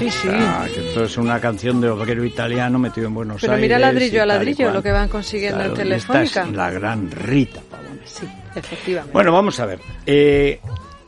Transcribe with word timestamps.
Sí, 0.00 0.10
sí. 0.10 0.28
O 0.28 0.30
sea, 0.32 0.66
que 0.74 0.88
esto 0.88 1.04
es 1.04 1.16
una 1.18 1.38
canción 1.40 1.78
de 1.80 1.90
obrero 1.90 2.24
italiano 2.24 2.78
metido 2.78 3.06
en 3.08 3.14
Buenos 3.14 3.40
Pero 3.42 3.52
Aires. 3.52 3.62
mira 3.68 3.76
y 3.78 3.82
ladrillo 3.82 4.22
a 4.22 4.26
ladrillo 4.26 4.70
lo 4.72 4.82
que 4.82 4.92
van 4.92 5.08
consiguiendo 5.08 5.62
en 5.62 5.74
Telefónica. 5.74 6.22
Esta 6.24 6.42
es 6.44 6.52
la 6.52 6.70
gran 6.70 7.10
Rita 7.10 7.60
Pavone. 7.70 8.00
Sí, 8.06 8.26
efectivamente. 8.54 9.12
Bueno, 9.12 9.30
vamos 9.30 9.60
a 9.60 9.66
ver. 9.66 9.78
Eh, 10.06 10.58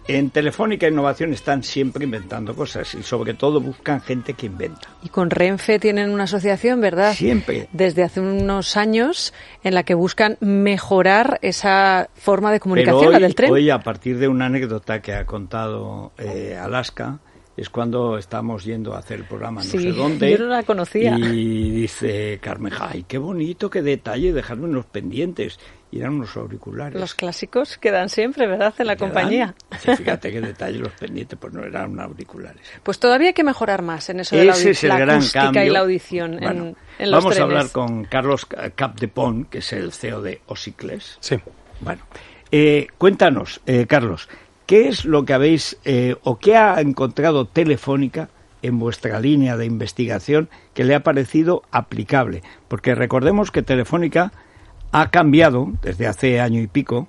en 0.09 0.29
Telefónica 0.29 0.87
Innovación 0.89 1.33
están 1.33 1.63
siempre 1.63 2.05
inventando 2.05 2.55
cosas 2.55 2.95
y 2.95 3.03
sobre 3.03 3.33
todo 3.33 3.61
buscan 3.63 4.03
gente 4.03 4.35
que 4.35 4.45
inventa. 4.47 4.89
Y 5.03 5.09
con 5.09 5.31
Renfe 5.31 5.79
tienen 5.79 6.11
una 6.11 6.25
asociación, 6.25 6.81
¿verdad? 6.83 7.15
Siempre. 7.15 7.69
Desde 7.73 8.03
hace 8.03 8.21
unos 8.21 8.77
años 8.77 9.33
en 9.65 9.75
la 9.75 9.85
que 9.85 9.95
buscan 9.95 10.37
mejorar 10.41 11.39
esa 11.41 12.11
forma 12.15 12.53
de 12.53 12.61
comunicación, 12.61 13.01
Pero 13.01 13.09
hoy, 13.11 13.15
la 13.15 13.27
del 13.27 13.35
tren. 13.35 13.53
hoy, 13.53 13.71
a 13.71 13.79
partir 13.79 14.19
de 14.19 14.29
una 14.29 14.47
anécdota 14.47 15.01
que 15.01 15.15
ha 15.15 15.25
contado 15.25 16.13
eh, 16.19 16.59
Alaska, 16.61 17.21
es 17.57 17.69
cuando 17.69 18.17
estamos 18.19 18.65
yendo 18.65 18.95
a 18.95 18.99
hacer 18.99 19.19
el 19.21 19.25
programa 19.25 19.63
no 19.63 19.69
Sí, 19.69 19.79
sé 19.79 19.93
dónde. 19.93 20.31
yo 20.31 20.39
no 20.39 20.47
la 20.47 20.63
conocía. 20.63 21.17
Y 21.19 21.71
dice 21.71 22.39
Carmen, 22.43 22.73
ay, 22.81 23.05
qué 23.07 23.19
bonito, 23.19 23.69
qué 23.69 23.83
detalle, 23.83 24.33
dejarme 24.33 24.65
unos 24.65 24.87
pendientes. 24.87 25.59
Y 25.91 25.99
eran 26.01 26.15
unos 26.15 26.35
auriculares. 26.39 26.99
Los 26.99 27.15
clásicos 27.15 27.77
quedan 27.77 28.09
siempre, 28.09 28.47
¿verdad? 28.47 28.73
En 28.79 28.87
la 28.87 28.97
compañía. 28.97 29.55
Dice, 29.71 29.95
Fíjate 29.99 30.33
qué 30.33 30.41
detalle 30.41 30.79
los 30.79 30.93
pendientes, 30.95 31.39
pues 31.39 31.53
no 31.53 31.63
eran 31.63 32.01
auriculares. 32.01 32.63
Pues 32.83 32.99
todavía 32.99 33.29
hay 33.29 33.35
que 33.35 33.45
mejorar 33.45 33.83
más 33.83 34.09
en 34.09 34.21
eso 34.21 34.35
de 34.35 34.47
la, 34.47 34.53
Ese 34.53 34.69
audi- 34.69 34.71
es 34.71 34.85
el 34.85 34.89
la 34.89 34.99
gran 34.99 35.17
acústica 35.17 35.41
cambio. 35.45 35.65
y 35.65 35.69
la 35.69 35.79
audición 35.81 36.33
en- 36.35 36.41
Bueno, 36.41 36.75
en, 36.99 37.11
los 37.11 37.23
vamos 37.23 37.39
a 37.39 37.43
hablar 37.43 37.71
con 37.71 38.05
Carlos 38.05 38.47
Capdepont, 38.75 39.51
que 39.51 39.59
es 39.59 39.71
el 39.75 39.93
CEO 39.93 40.23
de 40.23 40.41
Osicles. 40.47 41.19
Sí. 41.21 41.37
Bueno, 41.81 42.01
eh, 42.51 42.87
cuéntanos, 42.97 43.61
eh, 43.67 43.85
Carlos, 43.87 44.31
¿qué 44.67 44.89
es 44.89 45.05
lo 45.05 45.25
que 45.25 45.35
habéis 45.35 45.79
eh, 45.85 46.17
o 46.23 46.39
qué 46.39 46.57
ha 46.57 46.81
encontrado 46.81 47.47
Telefónica 47.47 48.29
en 48.63 48.79
vuestra 48.79 49.21
línea 49.21 49.57
de 49.57 49.67
investigación 49.67 50.49
que 50.75 50.85
le 50.85 50.95
ha 50.95 51.03
parecido 51.03 51.63
aplicable? 51.71 52.43
Porque 52.69 52.95
recordemos 52.95 53.51
que 53.51 53.63
Telefónica 53.63 54.33
ha 54.93 55.11
cambiado 55.11 55.73
desde 55.83 56.07
hace 56.07 56.41
año 56.41 56.61
y 56.61 56.67
pico 56.67 57.09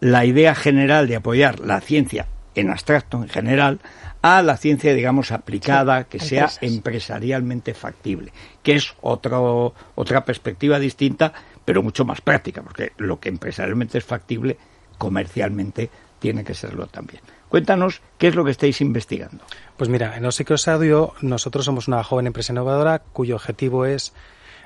la 0.00 0.24
idea 0.24 0.54
general 0.54 1.08
de 1.08 1.16
apoyar 1.16 1.60
la 1.60 1.80
ciencia 1.80 2.26
en 2.54 2.70
abstracto, 2.70 3.22
en 3.22 3.28
general, 3.28 3.80
a 4.22 4.42
la 4.42 4.56
ciencia, 4.56 4.94
digamos, 4.94 5.32
aplicada, 5.32 6.04
que 6.04 6.20
sea 6.20 6.48
empresarialmente 6.60 7.74
factible, 7.74 8.32
que 8.62 8.74
es 8.74 8.94
otro, 9.00 9.74
otra 9.94 10.24
perspectiva 10.24 10.78
distinta, 10.78 11.32
pero 11.64 11.82
mucho 11.82 12.04
más 12.04 12.20
práctica, 12.20 12.62
porque 12.62 12.92
lo 12.96 13.20
que 13.20 13.28
empresarialmente 13.28 13.98
es 13.98 14.04
factible, 14.04 14.56
comercialmente 14.98 15.90
tiene 16.18 16.44
que 16.44 16.54
serlo 16.54 16.86
también. 16.86 17.22
Cuéntanos 17.48 18.00
qué 18.18 18.28
es 18.28 18.34
lo 18.34 18.44
que 18.44 18.50
estáis 18.50 18.80
investigando. 18.80 19.44
Pues 19.76 19.90
mira, 19.90 20.16
en 20.16 20.24
Osicos 20.24 20.66
Audio 20.68 21.12
nosotros 21.20 21.64
somos 21.64 21.86
una 21.86 22.02
joven 22.02 22.26
empresa 22.26 22.52
innovadora 22.52 23.00
cuyo 23.12 23.36
objetivo 23.36 23.84
es 23.84 24.12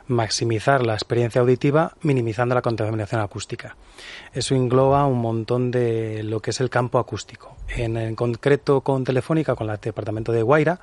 maximizar 0.08 0.84
la 0.84 0.94
experiencia 0.94 1.40
auditiva 1.40 1.92
minimizando 2.02 2.54
la 2.54 2.62
contaminación 2.62 3.20
acústica. 3.20 3.76
Eso 4.32 4.54
engloba 4.54 5.06
un 5.06 5.18
montón 5.18 5.70
de 5.70 6.22
lo 6.22 6.40
que 6.40 6.50
es 6.50 6.60
el 6.60 6.70
campo 6.70 6.98
acústico. 6.98 7.56
En, 7.68 8.14
concreto 8.14 8.80
con 8.80 9.04
Telefónica, 9.04 9.54
con 9.54 9.68
el 9.68 9.78
departamento 9.78 10.32
de 10.32 10.42
Guaira, 10.42 10.80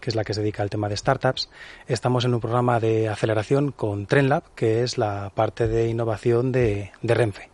que 0.00 0.10
es 0.10 0.16
la 0.16 0.24
que 0.24 0.34
se 0.34 0.40
dedica 0.40 0.62
al 0.62 0.70
tema 0.70 0.88
de 0.88 0.96
startups, 0.96 1.48
estamos 1.86 2.24
en 2.24 2.34
un 2.34 2.40
programa 2.40 2.80
de 2.80 3.08
aceleración 3.08 3.70
con 3.70 4.06
TrenLab, 4.06 4.42
que 4.54 4.82
es 4.82 4.98
la 4.98 5.30
parte 5.34 5.68
de 5.68 5.88
innovación 5.88 6.50
de 6.50 6.90
Renfe. 7.02 7.53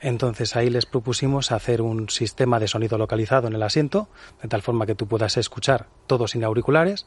Entonces 0.00 0.56
ahí 0.56 0.70
les 0.70 0.86
propusimos 0.86 1.52
hacer 1.52 1.82
un 1.82 2.08
sistema 2.08 2.58
de 2.58 2.68
sonido 2.68 2.98
localizado 2.98 3.48
en 3.48 3.54
el 3.54 3.62
asiento, 3.62 4.08
de 4.42 4.48
tal 4.48 4.62
forma 4.62 4.86
que 4.86 4.94
tú 4.94 5.06
puedas 5.06 5.36
escuchar 5.36 5.86
todo 6.06 6.28
sin 6.28 6.44
auriculares 6.44 7.06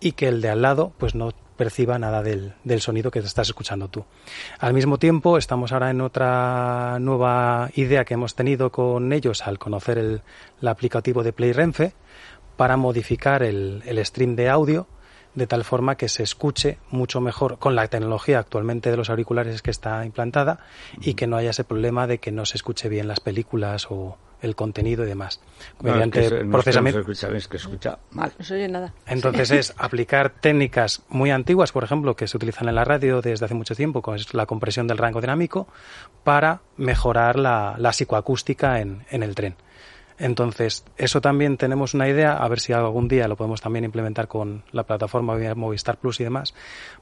y 0.00 0.12
que 0.12 0.28
el 0.28 0.40
de 0.40 0.50
al 0.50 0.62
lado 0.62 0.92
pues 0.98 1.14
no 1.14 1.32
perciba 1.56 1.98
nada 1.98 2.22
del, 2.22 2.54
del 2.64 2.80
sonido 2.80 3.10
que 3.10 3.20
te 3.20 3.26
estás 3.26 3.48
escuchando 3.48 3.88
tú. 3.88 4.06
Al 4.58 4.72
mismo 4.72 4.98
tiempo 4.98 5.36
estamos 5.36 5.72
ahora 5.72 5.90
en 5.90 6.00
otra 6.00 6.98
nueva 7.00 7.70
idea 7.74 8.06
que 8.06 8.14
hemos 8.14 8.34
tenido 8.34 8.72
con 8.72 9.12
ellos 9.12 9.46
al 9.46 9.58
conocer 9.58 9.98
el, 9.98 10.22
el 10.62 10.68
aplicativo 10.68 11.22
de 11.22 11.34
Play 11.34 11.52
Renfe 11.52 11.92
para 12.56 12.78
modificar 12.78 13.42
el, 13.42 13.82
el 13.84 14.04
stream 14.06 14.36
de 14.36 14.48
audio 14.48 14.86
de 15.34 15.46
tal 15.46 15.64
forma 15.64 15.94
que 15.96 16.08
se 16.08 16.22
escuche 16.22 16.78
mucho 16.90 17.20
mejor 17.20 17.58
con 17.58 17.74
la 17.76 17.86
tecnología 17.88 18.38
actualmente 18.40 18.90
de 18.90 18.96
los 18.96 19.10
auriculares 19.10 19.62
que 19.62 19.70
está 19.70 20.04
implantada 20.04 20.58
y 21.00 21.14
que 21.14 21.26
no 21.26 21.36
haya 21.36 21.50
ese 21.50 21.64
problema 21.64 22.06
de 22.06 22.18
que 22.18 22.32
no 22.32 22.44
se 22.46 22.56
escuche 22.56 22.88
bien 22.88 23.06
las 23.08 23.20
películas 23.20 23.86
o 23.90 24.18
el 24.42 24.56
contenido 24.56 25.04
y 25.04 25.06
demás. 25.06 25.38
Mediante 25.82 26.20
No, 26.20 26.24
es 26.24 26.30
que 26.30 26.30
se- 26.30 26.30
no 26.30 26.36
es 26.36 26.40
que 26.40 26.44
no 26.46 26.50
procesamiento. 26.52 26.96
se 27.04 27.12
escucha, 27.12 27.36
es 27.36 27.46
que 27.48 27.56
escucha 27.58 27.98
mal. 28.10 28.32
No 28.38 28.44
se 28.44 28.54
oye 28.54 28.68
nada. 28.68 28.92
Entonces 29.06 29.50
es 29.50 29.74
aplicar 29.76 30.30
técnicas 30.30 31.02
muy 31.10 31.30
antiguas, 31.30 31.72
por 31.72 31.84
ejemplo, 31.84 32.16
que 32.16 32.26
se 32.26 32.36
utilizan 32.38 32.68
en 32.68 32.74
la 32.74 32.84
radio 32.84 33.20
desde 33.20 33.44
hace 33.44 33.54
mucho 33.54 33.74
tiempo, 33.76 34.00
como 34.02 34.14
es 34.16 34.32
la 34.32 34.46
compresión 34.46 34.86
del 34.86 34.96
rango 34.98 35.20
dinámico, 35.20 35.68
para 36.24 36.60
mejorar 36.78 37.38
la, 37.38 37.74
la 37.78 37.92
psicoacústica 37.92 38.80
en, 38.80 39.04
en 39.10 39.22
el 39.22 39.34
tren. 39.34 39.56
Entonces, 40.20 40.84
eso 40.98 41.22
también 41.22 41.56
tenemos 41.56 41.94
una 41.94 42.06
idea, 42.06 42.36
a 42.36 42.46
ver 42.46 42.60
si 42.60 42.74
algún 42.74 43.08
día 43.08 43.26
lo 43.26 43.36
podemos 43.36 43.62
también 43.62 43.86
implementar 43.86 44.28
con 44.28 44.62
la 44.70 44.82
plataforma 44.84 45.38
Movistar 45.56 45.96
Plus 45.96 46.20
y 46.20 46.24
demás, 46.24 46.54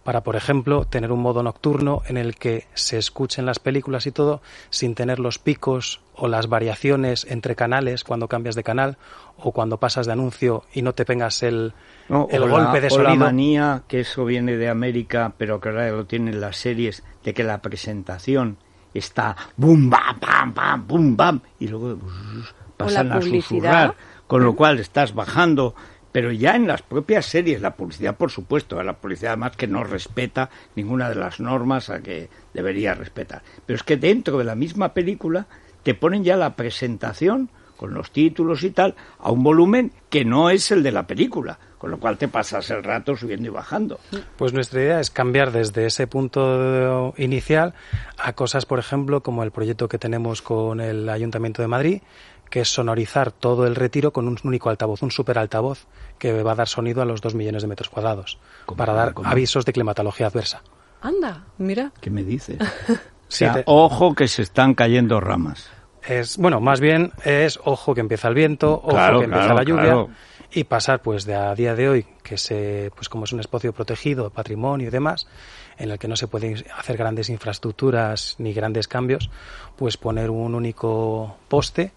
para, 0.04 0.22
por 0.22 0.36
ejemplo, 0.36 0.84
tener 0.84 1.10
un 1.10 1.20
modo 1.20 1.42
nocturno 1.42 2.02
en 2.06 2.16
el 2.16 2.36
que 2.36 2.68
se 2.74 2.96
escuchen 2.96 3.44
las 3.44 3.58
películas 3.58 4.06
y 4.06 4.12
todo 4.12 4.40
sin 4.70 4.94
tener 4.94 5.18
los 5.18 5.40
picos 5.40 6.00
o 6.14 6.28
las 6.28 6.48
variaciones 6.48 7.26
entre 7.28 7.56
canales 7.56 8.04
cuando 8.04 8.28
cambias 8.28 8.54
de 8.54 8.62
canal 8.62 8.98
o 9.36 9.50
cuando 9.50 9.78
pasas 9.78 10.06
de 10.06 10.12
anuncio 10.12 10.62
y 10.72 10.82
no 10.82 10.92
te 10.94 11.04
pegas 11.04 11.42
el, 11.42 11.74
No, 12.08 12.28
el 12.30 12.48
golpe 12.48 12.80
la, 12.80 12.88
de 12.88 12.94
o 12.94 12.98
la 12.98 13.10
sonido. 13.10 13.24
manía, 13.24 13.82
que 13.88 14.00
eso 14.00 14.24
viene 14.24 14.56
de 14.56 14.68
América, 14.68 15.32
pero 15.36 15.60
que 15.60 15.70
ahora 15.70 15.90
lo 15.90 16.06
tienen 16.06 16.40
las 16.40 16.56
series, 16.56 17.02
de 17.24 17.34
que 17.34 17.42
la 17.42 17.58
presentación 17.62 18.58
está 18.94 19.36
bum, 19.56 19.90
bam, 19.90 20.18
pam, 20.20 20.54
pam, 20.54 20.86
bum, 20.86 21.16
bam, 21.16 21.40
y 21.58 21.68
luego 21.68 21.98
pasan 22.78 23.12
a 23.12 23.20
susurrar, 23.20 23.94
con 24.26 24.42
lo 24.42 24.56
cual 24.56 24.78
estás 24.78 25.14
bajando. 25.14 25.74
Pero 26.10 26.32
ya 26.32 26.56
en 26.56 26.66
las 26.66 26.80
propias 26.80 27.26
series, 27.26 27.60
la 27.60 27.76
publicidad, 27.76 28.16
por 28.16 28.30
supuesto, 28.30 28.82
la 28.82 28.96
publicidad 28.96 29.32
además 29.32 29.56
que 29.56 29.66
no 29.66 29.84
respeta 29.84 30.48
ninguna 30.74 31.10
de 31.10 31.16
las 31.16 31.38
normas 31.38 31.90
a 31.90 32.00
que 32.00 32.30
debería 32.54 32.94
respetar. 32.94 33.42
Pero 33.66 33.76
es 33.76 33.82
que 33.82 33.98
dentro 33.98 34.38
de 34.38 34.44
la 34.44 34.54
misma 34.54 34.94
película 34.94 35.46
te 35.82 35.94
ponen 35.94 36.24
ya 36.24 36.36
la 36.36 36.56
presentación 36.56 37.50
con 37.78 37.94
los 37.94 38.10
títulos 38.10 38.64
y 38.64 38.70
tal 38.70 38.94
a 39.18 39.30
un 39.30 39.42
volumen 39.42 39.92
que 40.10 40.24
no 40.24 40.50
es 40.50 40.70
el 40.70 40.82
de 40.82 40.92
la 40.92 41.06
película, 41.06 41.58
con 41.78 41.90
lo 41.90 41.98
cual 41.98 42.18
te 42.18 42.28
pasas 42.28 42.68
el 42.70 42.82
rato 42.82 43.16
subiendo 43.16 43.46
y 43.46 43.50
bajando. 43.50 44.00
Pues 44.36 44.52
nuestra 44.52 44.82
idea 44.82 45.00
es 45.00 45.10
cambiar 45.10 45.52
desde 45.52 45.86
ese 45.86 46.06
punto 46.06 47.14
inicial 47.16 47.72
a 48.18 48.32
cosas, 48.32 48.66
por 48.66 48.80
ejemplo, 48.80 49.22
como 49.22 49.44
el 49.44 49.52
proyecto 49.52 49.88
que 49.88 49.98
tenemos 49.98 50.42
con 50.42 50.80
el 50.80 51.08
Ayuntamiento 51.08 51.62
de 51.62 51.68
Madrid, 51.68 52.02
que 52.50 52.60
es 52.60 52.68
sonorizar 52.68 53.32
todo 53.32 53.66
el 53.66 53.74
retiro 53.76 54.12
con 54.12 54.26
un 54.28 54.38
único 54.44 54.70
altavoz, 54.70 55.02
un 55.02 55.10
super 55.10 55.38
altavoz 55.38 55.86
que 56.18 56.42
va 56.42 56.52
a 56.52 56.56
dar 56.56 56.68
sonido 56.68 57.02
a 57.02 57.04
los 57.04 57.20
dos 57.20 57.34
millones 57.34 57.62
de 57.62 57.68
metros 57.68 57.88
cuadrados, 57.90 58.38
¿Cómo, 58.66 58.76
para 58.76 58.92
cómo, 58.92 59.04
dar 59.04 59.14
cómo? 59.14 59.28
avisos 59.28 59.64
de 59.64 59.72
climatología 59.72 60.26
adversa. 60.26 60.62
Anda, 61.00 61.44
mira. 61.58 61.92
¿Qué 62.00 62.10
me 62.10 62.24
dices? 62.24 62.58
O 63.28 63.30
Sí, 63.30 63.44
sea, 63.44 63.52
te- 63.52 63.62
ojo 63.66 64.14
que 64.14 64.26
se 64.26 64.40
están 64.40 64.72
cayendo 64.74 65.20
ramas. 65.20 65.68
Es, 66.02 66.38
bueno, 66.38 66.62
más 66.62 66.80
bien 66.80 67.12
es 67.26 67.60
ojo 67.62 67.94
que 67.94 68.00
empieza 68.00 68.28
el 68.28 68.34
viento, 68.34 68.72
ojo 68.76 68.88
Claro, 68.88 69.18
que 69.18 69.26
empieza 69.26 69.44
claro, 69.48 69.58
la 69.58 69.64
lluvia 69.64 69.82
claro. 69.82 70.08
y 70.50 70.64
pasar 70.64 71.02
pues 71.02 71.26
de 71.26 71.34
a 71.34 71.54
día 71.54 71.74
de 71.74 71.90
hoy 71.90 72.06
que 72.22 72.38
se 72.38 72.90
pues 72.94 73.10
como 73.10 73.24
es 73.24 73.32
un 73.34 73.40
espacio 73.40 73.74
protegido, 73.74 74.30
patrimonio 74.30 74.88
y 74.88 74.90
demás, 74.90 75.26
en 75.76 75.90
el 75.90 75.98
que 75.98 76.08
no 76.08 76.16
se 76.16 76.26
pueden 76.26 76.64
hacer 76.74 76.96
grandes 76.96 77.28
infraestructuras 77.28 78.36
ni 78.38 78.54
grandes 78.54 78.88
cambios, 78.88 79.28
pues 79.76 79.98
poner 79.98 80.30
un 80.30 80.54
único 80.54 81.36
poste 81.48 81.92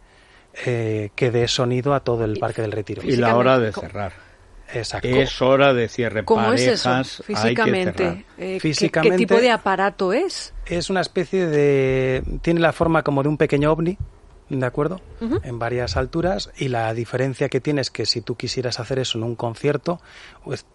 eh, 0.65 1.09
que 1.15 1.31
dé 1.31 1.47
sonido 1.47 1.93
a 1.93 2.01
todo 2.01 2.25
el 2.25 2.37
Parque 2.39 2.61
del 2.61 2.71
Retiro. 2.71 3.01
Y 3.03 3.15
la 3.15 3.35
hora 3.35 3.59
de 3.59 3.71
cerrar. 3.71 4.13
Exacto. 4.73 5.07
Es 5.09 5.41
hora 5.41 5.73
de 5.73 5.89
cierre 5.89 6.23
¿Cómo 6.23 6.53
es 6.53 6.61
eso 6.61 6.89
parejas, 6.89 7.19
hay 7.19 7.25
que 7.25 7.33
cerrar. 7.33 7.43
físicamente? 7.43 8.07
Eh, 8.07 8.23
¿qué- 8.37 8.53
¿qué, 8.53 8.59
Físicamente- 8.61 9.17
tipo 9.17 9.35
de 9.35 9.51
aparato 9.51 10.13
es? 10.13 10.53
Es 10.65 10.89
una 10.89 11.01
especie 11.01 11.45
de... 11.47 12.23
tiene 12.41 12.61
la 12.61 12.71
forma 12.71 13.03
como 13.03 13.21
de 13.21 13.27
un 13.29 13.35
pequeño 13.37 13.69
ovni, 13.71 13.97
¿de 14.47 14.65
acuerdo? 14.65 15.01
En 15.43 15.59
varias 15.59 15.97
alturas 15.97 16.51
y 16.57 16.69
la 16.69 16.93
diferencia 16.93 17.49
que 17.49 17.59
tiene 17.59 17.81
es 17.81 17.91
que 17.91 18.05
si 18.05 18.21
tú 18.21 18.35
quisieras 18.35 18.79
hacer 18.79 18.99
eso 18.99 19.17
en 19.17 19.25
un 19.25 19.35
concierto, 19.35 19.99
pues 20.45 20.65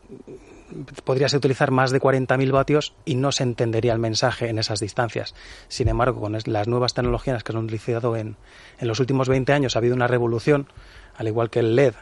podrías 1.05 1.35
utilizar 1.35 1.71
más 1.71 1.91
de 1.91 2.01
40.000 2.01 2.51
vatios 2.51 2.95
y 3.05 3.15
no 3.15 3.33
se 3.33 3.43
entendería 3.43 3.93
el 3.93 3.99
mensaje 3.99 4.49
en 4.49 4.59
esas 4.59 4.81
distancias. 4.81 5.35
Sin 5.69 5.89
embargo, 5.89 6.21
con 6.21 6.37
las 6.45 6.69
nuevas 6.69 6.95
tecnologías 6.95 7.43
que 7.43 7.53
se 7.53 7.59
han 7.59 7.65
utilizado 7.65 8.17
en, 8.17 8.37
en 8.79 8.89
los 8.89 9.01
últimos 9.01 9.29
20 9.29 9.53
años 9.53 9.77
ha 9.77 9.79
habido 9.79 9.95
una 9.95 10.07
revolución, 10.07 10.69
al 11.17 11.29
igual 11.29 11.51
que 11.51 11.61
el 11.61 11.77
LED 11.77 11.95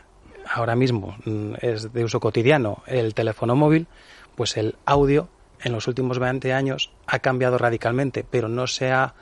ahora 0.52 0.76
mismo 0.76 1.16
mm, 1.24 1.54
es 1.60 1.92
de 1.92 2.04
uso 2.04 2.20
cotidiano, 2.20 2.82
el 2.86 3.14
teléfono 3.14 3.56
móvil, 3.56 3.86
pues 4.34 4.56
el 4.56 4.76
audio 4.84 5.28
en 5.62 5.72
los 5.72 5.88
últimos 5.88 6.18
20 6.18 6.52
años 6.52 6.90
ha 7.06 7.20
cambiado 7.20 7.58
radicalmente, 7.58 8.24
pero 8.28 8.48
no 8.48 8.66
se 8.66 8.92
ha 8.92 9.14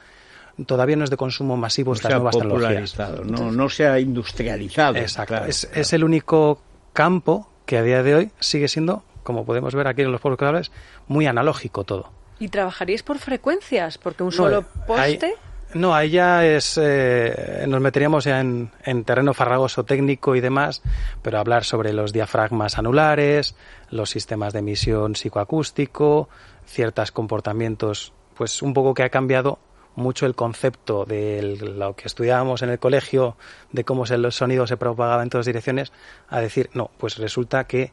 todavía 0.67 0.97
no 0.97 1.05
es 1.05 1.11
de 1.11 1.17
consumo 1.17 1.57
masivo 1.57 1.95
estas 1.95 2.13
nuevas 2.13 2.37
tecnologías. 2.37 2.97
No, 3.25 3.51
no 3.51 3.69
se 3.69 3.87
ha 3.87 3.99
industrializado. 3.99 4.97
Exacto. 4.97 5.45
es, 5.47 5.69
es, 5.73 5.93
el 5.93 6.05
único 6.05 6.61
campo 6.93 7.49
que 7.65 7.79
a 7.79 7.83
día 7.83 8.03
de 8.03 8.15
hoy 8.15 8.31
sigue 8.39 8.69
siendo, 8.69 9.03
como 9.23 9.45
podemos 9.45 9.75
ver 9.75 9.87
aquí 9.87 10.03
en 10.03 10.13
los 10.13 10.21
pueblos 10.21 10.39
cables, 10.39 10.73
muy 11.09 11.27
analógico 11.27 11.85
todo. 11.85 12.11
¿Y 12.39 12.49
trabajaríais 12.49 13.03
por 13.03 13.19
frecuencias? 13.19 13.99
Porque 13.99 14.23
un 14.23 14.33
solo 14.33 14.65
poste. 14.87 15.35
no, 15.75 15.95
ahí 15.95 16.11
ya 16.11 16.45
es. 16.45 16.79
Eh, 16.83 17.65
nos 17.69 17.81
meteríamos 17.81 18.25
ya 18.25 18.41
en, 18.41 18.71
en, 18.85 19.05
terreno 19.05 19.33
farragoso 19.33 19.85
técnico 19.85 20.35
y 20.35 20.41
demás, 20.41 20.83
pero 21.23 21.39
hablar 21.39 21.65
sobre 21.65 21.93
los 21.93 22.13
diafragmas 22.13 22.79
anulares, 22.79 23.55
los 23.91 24.11
sistemas 24.11 24.53
de 24.53 24.59
emisión 24.59 25.15
psicoacústico, 25.15 26.29
ciertos 26.67 27.13
comportamientos, 27.13 28.13
pues 28.35 28.63
un 28.63 28.75
poco 28.75 28.95
que 28.95 29.05
ha 29.05 29.11
cambiado 29.11 29.59
mucho 29.95 30.27
el 30.27 30.35
concepto 30.35 31.05
de 31.05 31.57
lo 31.57 31.95
que 31.95 32.07
estudiábamos 32.07 32.63
en 32.63 32.71
el 32.71 32.79
colegio, 32.79 33.37
de 33.73 33.85
cómo 33.85 34.05
el 34.05 34.33
sonido 34.33 34.67
se 34.67 34.77
propagaba 34.77 35.23
en 35.23 35.31
todas 35.31 35.47
direcciones, 35.47 35.93
a 36.29 36.41
decir, 36.41 36.71
no, 36.75 36.91
pues 36.99 37.19
resulta 37.19 37.65
que 37.65 37.93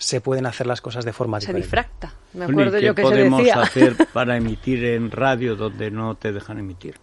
se 0.00 0.20
pueden 0.22 0.46
hacer 0.46 0.66
las 0.66 0.80
cosas 0.80 1.04
de 1.04 1.12
forma 1.12 1.40
se 1.40 1.52
diferente. 1.52 1.62
Se 1.62 1.66
difracta. 1.68 2.12
Me 2.32 2.44
acuerdo 2.46 2.78
¿Qué 2.78 2.86
yo 2.86 2.94
que 2.94 3.02
podemos 3.02 3.40
se 3.42 3.46
decía? 3.48 3.62
hacer 3.62 3.96
para 4.12 4.36
emitir 4.38 4.82
en 4.84 5.10
radio 5.10 5.56
donde 5.56 5.90
no 5.90 6.14
te 6.14 6.32
dejan 6.32 6.58
emitir? 6.58 6.94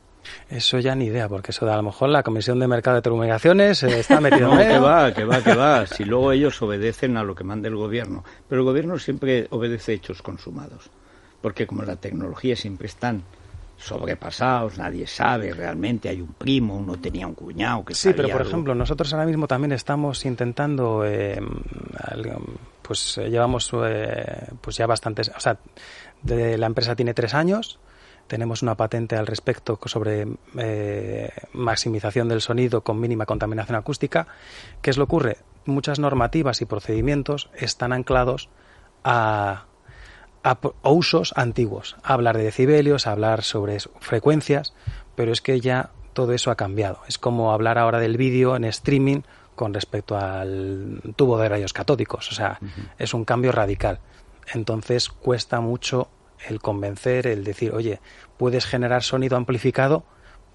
Eso 0.49 0.79
ya 0.79 0.93
ni 0.95 1.05
idea, 1.05 1.29
porque 1.29 1.51
eso 1.51 1.65
de, 1.65 1.71
a 1.71 1.77
lo 1.77 1.83
mejor 1.83 2.09
la 2.09 2.23
Comisión 2.23 2.59
de 2.59 2.67
Mercado 2.67 2.95
de 2.95 3.01
Telecomunicaciones 3.03 3.81
eh, 3.83 3.99
está 3.99 4.19
metida 4.19 4.47
No, 4.47 4.59
en 4.59 4.67
que 4.67 4.79
va, 4.79 5.13
que 5.13 5.23
va, 5.23 5.41
que 5.43 5.53
va. 5.55 5.85
Si 5.87 6.03
luego 6.03 6.31
ellos 6.33 6.61
obedecen 6.61 7.15
a 7.15 7.23
lo 7.23 7.33
que 7.35 7.43
manda 7.45 7.69
el 7.69 7.75
gobierno. 7.77 8.25
Pero 8.49 8.61
el 8.61 8.65
gobierno 8.65 8.97
siempre 8.99 9.47
obedece 9.51 9.93
hechos 9.93 10.21
consumados. 10.21 10.89
Porque 11.41 11.65
como 11.67 11.83
la 11.83 11.95
tecnología 11.97 12.55
siempre 12.57 12.87
están 12.87 13.21
sobrepasados, 13.77 14.77
nadie 14.79 15.05
sabe 15.07 15.53
realmente, 15.53 16.09
hay 16.09 16.19
un 16.19 16.33
primo, 16.33 16.75
uno 16.75 16.97
tenía 16.99 17.27
un 17.27 17.35
cuñado 17.35 17.85
que 17.85 17.93
Sí, 17.93 18.11
pero 18.15 18.27
por 18.29 18.37
algo. 18.41 18.49
ejemplo, 18.49 18.75
nosotros 18.75 19.13
ahora 19.13 19.27
mismo 19.27 19.47
también 19.47 19.71
estamos 19.71 20.25
intentando, 20.25 21.05
eh, 21.05 21.39
pues 22.87 23.17
eh, 23.17 23.29
llevamos 23.29 23.69
eh, 23.85 24.47
pues 24.61 24.77
ya 24.77 24.87
bastantes, 24.87 25.29
o 25.35 25.39
sea, 25.39 25.57
de, 26.21 26.57
la 26.57 26.67
empresa 26.67 26.95
tiene 26.95 27.13
tres 27.13 27.33
años, 27.33 27.79
tenemos 28.27 28.61
una 28.61 28.75
patente 28.75 29.17
al 29.17 29.27
respecto 29.27 29.77
sobre 29.85 30.25
eh, 30.57 31.31
maximización 31.53 32.29
del 32.29 32.41
sonido 32.41 32.81
con 32.81 32.99
mínima 32.99 33.25
contaminación 33.25 33.75
acústica. 33.77 34.27
¿Qué 34.81 34.89
es 34.89 34.97
lo 34.97 35.05
que 35.05 35.15
ocurre? 35.15 35.37
Muchas 35.65 35.99
normativas 35.99 36.61
y 36.61 36.65
procedimientos 36.65 37.49
están 37.55 37.91
anclados 37.91 38.49
a, 39.03 39.65
a, 40.43 40.57
usos 40.83 41.33
antiguos, 41.35 41.97
hablar 42.03 42.37
de 42.37 42.43
decibelios, 42.43 43.05
a 43.05 43.11
hablar 43.11 43.43
sobre 43.43 43.77
frecuencias, 43.99 44.73
pero 45.15 45.31
es 45.31 45.41
que 45.41 45.59
ya 45.59 45.91
todo 46.13 46.33
eso 46.33 46.51
ha 46.51 46.55
cambiado. 46.55 46.99
Es 47.07 47.17
como 47.17 47.51
hablar 47.51 47.77
ahora 47.77 47.99
del 47.99 48.17
vídeo 48.17 48.55
en 48.55 48.63
streaming 48.65 49.21
con 49.57 49.73
respecto 49.73 50.17
al 50.17 51.01
tubo 51.17 51.37
de 51.39 51.49
rayos 51.49 51.73
catódicos, 51.73 52.31
o 52.31 52.35
sea, 52.35 52.59
es 52.97 53.13
un 53.13 53.25
cambio 53.25 53.51
radical. 53.51 53.99
Entonces 54.53 55.09
cuesta 55.09 55.59
mucho 55.59 56.09
el 56.47 56.61
convencer, 56.61 57.27
el 57.27 57.43
decir, 57.43 57.73
oye, 57.73 57.99
puedes 58.37 58.65
generar 58.65 59.03
sonido 59.03 59.35
amplificado, 59.35 60.05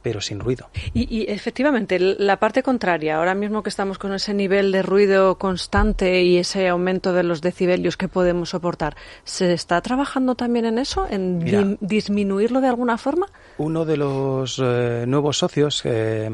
pero 0.03 0.21
sin 0.21 0.41
ruido. 0.41 0.69
Y, 0.93 1.07
y, 1.15 1.31
efectivamente, 1.31 1.99
la 1.99 2.39
parte 2.39 2.63
contraria, 2.63 3.17
ahora 3.17 3.35
mismo 3.35 3.63
que 3.63 3.69
estamos 3.69 3.99
con 3.99 4.13
ese 4.13 4.35
nivel 4.35 4.73
de 4.73 4.83
ruido 4.83 5.39
constante 5.39 6.23
y 6.23 6.39
ese 6.39 6.69
aumento 6.69 7.13
de 7.13 7.23
los 7.23 7.41
decibelios 7.41 7.97
que 7.97 8.09
podemos 8.09 8.51
soportar, 8.51 8.97
¿se 9.25 9.53
está 9.53 9.81
trabajando 9.81 10.35
también 10.35 10.65
en 10.65 10.79
eso, 10.79 11.07
en 11.09 11.39
Mira, 11.39 11.77
disminuirlo 11.81 12.61
de 12.61 12.69
alguna 12.69 12.99
forma? 12.99 13.27
Uno 13.59 13.85
de 13.85 13.97
los 13.97 14.61
eh, 14.63 15.05
nuevos 15.07 15.39
socios, 15.39 15.83
eh, 15.85 16.31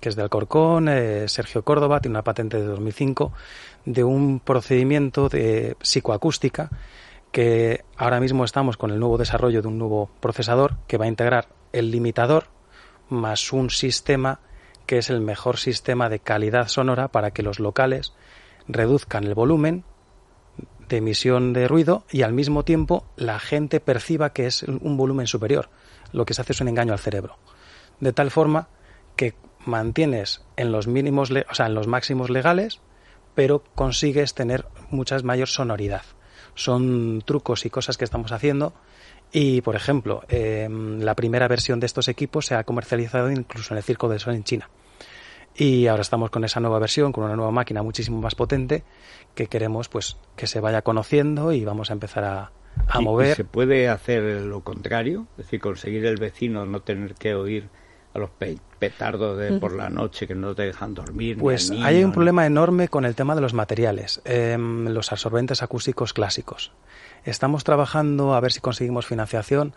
que 0.00 0.08
es 0.08 0.16
de 0.16 0.22
Alcorcón, 0.22 0.88
eh, 0.88 1.28
Sergio 1.28 1.62
Córdoba, 1.62 2.00
tiene 2.00 2.14
una 2.14 2.24
patente 2.24 2.58
de 2.58 2.64
2005 2.64 3.32
de 3.84 4.04
un 4.04 4.40
procedimiento 4.40 5.28
de 5.28 5.76
psicoacústica 5.80 6.70
que 7.30 7.84
ahora 7.96 8.20
mismo 8.20 8.44
estamos 8.44 8.76
con 8.76 8.90
el 8.90 8.98
nuevo 8.98 9.18
desarrollo 9.18 9.62
de 9.62 9.68
un 9.68 9.78
nuevo 9.78 10.10
procesador 10.20 10.76
que 10.86 10.96
va 10.96 11.04
a 11.04 11.08
integrar 11.08 11.48
el 11.72 11.90
limitador 11.90 12.46
más 13.08 13.52
un 13.52 13.70
sistema 13.70 14.40
que 14.86 14.98
es 14.98 15.10
el 15.10 15.20
mejor 15.20 15.58
sistema 15.58 16.08
de 16.08 16.20
calidad 16.20 16.68
sonora 16.68 17.08
para 17.08 17.32
que 17.32 17.42
los 17.42 17.58
locales 17.58 18.12
reduzcan 18.68 19.24
el 19.24 19.34
volumen 19.34 19.84
de 20.88 20.98
emisión 20.98 21.52
de 21.52 21.68
ruido 21.68 22.04
y 22.10 22.22
al 22.22 22.32
mismo 22.32 22.64
tiempo 22.64 23.04
la 23.16 23.38
gente 23.38 23.80
perciba 23.80 24.32
que 24.32 24.46
es 24.46 24.62
un 24.62 24.96
volumen 24.96 25.26
superior. 25.26 25.68
Lo 26.12 26.24
que 26.24 26.34
se 26.34 26.40
hace 26.40 26.52
es 26.52 26.60
un 26.60 26.68
engaño 26.68 26.92
al 26.92 26.98
cerebro. 26.98 27.36
De 28.00 28.12
tal 28.12 28.30
forma 28.30 28.68
que 29.16 29.34
mantienes 29.64 30.42
en 30.56 30.70
los 30.70 30.86
mínimos, 30.86 31.30
o 31.30 31.54
sea, 31.54 31.66
en 31.66 31.74
los 31.74 31.88
máximos 31.88 32.30
legales, 32.30 32.80
pero 33.34 33.62
consigues 33.74 34.34
tener 34.34 34.66
mucha 34.90 35.18
mayor 35.20 35.48
sonoridad. 35.48 36.02
Son 36.54 37.22
trucos 37.26 37.66
y 37.66 37.70
cosas 37.70 37.98
que 37.98 38.04
estamos 38.04 38.32
haciendo 38.32 38.72
y, 39.38 39.60
por 39.60 39.76
ejemplo, 39.76 40.22
eh, 40.30 40.66
la 40.70 41.14
primera 41.14 41.46
versión 41.46 41.78
de 41.78 41.84
estos 41.84 42.08
equipos 42.08 42.46
se 42.46 42.54
ha 42.54 42.64
comercializado 42.64 43.30
incluso 43.30 43.74
en 43.74 43.76
el 43.76 43.84
Circo 43.84 44.08
del 44.08 44.18
Sol 44.18 44.34
en 44.34 44.44
China. 44.44 44.70
Y 45.54 45.88
ahora 45.88 46.00
estamos 46.00 46.30
con 46.30 46.42
esa 46.44 46.58
nueva 46.58 46.78
versión, 46.78 47.12
con 47.12 47.24
una 47.24 47.36
nueva 47.36 47.50
máquina 47.50 47.82
muchísimo 47.82 48.18
más 48.18 48.34
potente, 48.34 48.82
que 49.34 49.46
queremos 49.48 49.90
pues 49.90 50.16
que 50.36 50.46
se 50.46 50.58
vaya 50.60 50.80
conociendo 50.80 51.52
y 51.52 51.66
vamos 51.66 51.90
a 51.90 51.92
empezar 51.92 52.24
a, 52.24 52.50
a 52.88 53.02
¿Y, 53.02 53.04
mover. 53.04 53.32
¿Y 53.32 53.34
se 53.34 53.44
puede 53.44 53.90
hacer 53.90 54.22
lo 54.40 54.62
contrario? 54.64 55.26
Es 55.32 55.44
decir, 55.44 55.60
conseguir 55.60 56.06
el 56.06 56.16
vecino 56.16 56.64
no 56.64 56.80
tener 56.80 57.12
que 57.12 57.34
oír 57.34 57.68
a 58.14 58.18
los 58.18 58.30
pe 58.78 58.90
petardos 58.90 59.38
de 59.38 59.58
por 59.58 59.72
la 59.74 59.88
noche 59.90 60.26
que 60.26 60.34
no 60.34 60.54
te 60.54 60.62
dejan 60.62 60.94
dormir. 60.94 61.38
Pues 61.38 61.70
ni 61.70 61.76
niño, 61.76 61.86
hay 61.86 62.02
un 62.04 62.10
ni- 62.10 62.14
problema 62.14 62.46
enorme 62.46 62.88
con 62.88 63.04
el 63.04 63.14
tema 63.14 63.34
de 63.34 63.40
los 63.40 63.54
materiales, 63.54 64.20
em, 64.24 64.88
los 64.88 65.12
absorbentes 65.12 65.62
acústicos 65.62 66.12
clásicos. 66.12 66.72
Estamos 67.24 67.64
trabajando 67.64 68.34
a 68.34 68.40
ver 68.40 68.52
si 68.52 68.60
conseguimos 68.60 69.06
financiación 69.06 69.74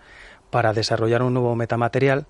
para 0.50 0.74
desarrollar 0.74 1.24
un 1.24 1.34
nuevo 1.34 1.56
metamaterial 1.56 2.26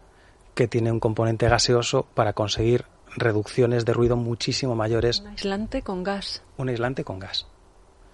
que 0.55 0.67
tiene 0.67 0.91
un 0.91 0.99
componente 0.99 1.47
gaseoso 1.49 2.07
para 2.13 2.33
conseguir 2.33 2.85
reducciones 3.15 3.85
de 3.85 3.93
ruido 3.93 4.15
muchísimo 4.17 4.75
mayores, 4.75 5.21
Un 5.21 5.27
aislante 5.29 5.81
con 5.81 6.03
gas. 6.03 6.43
un 6.57 6.69
aislante 6.69 7.03
con 7.03 7.19
gas. 7.19 7.47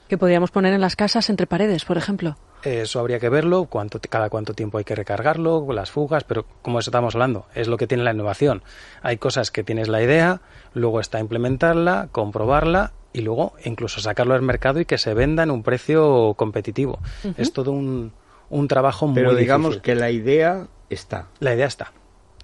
Que 0.08 0.18
podríamos 0.18 0.52
poner 0.52 0.74
en 0.74 0.82
las 0.82 0.96
casas 0.96 1.30
entre 1.30 1.48
paredes, 1.48 1.84
por 1.86 1.98
ejemplo. 1.98 2.38
Eso 2.66 3.00
habría 3.00 3.20
que 3.20 3.30
verlo, 3.30 3.66
cuánto, 3.66 4.00
cada 4.10 4.30
cuánto 4.30 4.54
tiempo 4.54 4.78
hay 4.80 4.84
que 4.84 4.96
recargarlo, 4.96 5.66
las 5.72 5.92
fugas, 5.92 6.24
pero 6.24 6.46
como 6.64 6.80
eso 6.80 6.90
estamos 6.90 7.14
hablando, 7.16 7.46
es 7.54 7.68
lo 7.68 7.78
que 7.78 7.86
tiene 7.88 8.04
la 8.04 8.12
innovación. 8.12 8.64
Hay 9.04 9.18
cosas 9.18 9.52
que 9.52 9.64
tienes 9.64 9.88
la 9.88 10.02
idea, 10.02 10.42
luego 10.74 11.00
está 11.00 11.20
implementarla, 11.20 12.10
comprobarla 12.12 12.92
y 13.14 13.22
luego 13.22 13.54
incluso 13.64 14.02
sacarlo 14.02 14.34
al 14.34 14.42
mercado 14.42 14.80
y 14.80 14.86
que 14.86 14.98
se 14.98 15.14
venda 15.14 15.44
en 15.44 15.52
un 15.52 15.62
precio 15.64 16.34
competitivo. 16.36 17.00
Es 17.38 17.54
todo 17.54 17.72
un, 17.72 18.14
un 18.50 18.68
trabajo 18.68 19.12
Pero 19.14 19.32
muy 19.32 19.40
digamos 19.40 19.70
difícil. 19.76 19.82
que 19.84 19.96
la 19.96 20.10
idea 20.12 20.68
está. 20.90 21.28
La 21.40 21.54
idea 21.54 21.68
está. 21.68 21.92